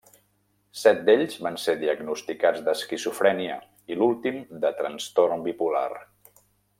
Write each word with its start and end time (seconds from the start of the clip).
Set 0.83 1.01
d'ells 1.09 1.35
van 1.47 1.59
ser 1.65 1.75
diagnosticats 1.83 2.63
d'esquizofrènia, 2.69 3.59
i 3.93 3.99
l'últim 4.01 4.41
de 4.65 4.73
trastorn 4.81 5.45
bipolar. 5.49 5.89